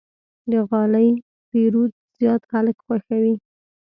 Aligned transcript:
د 0.51 0.53
غالۍ 0.69 1.09
پېرود 1.49 1.91
زیات 2.17 2.41
خلک 2.51 2.75
خوښوي. 2.85 3.35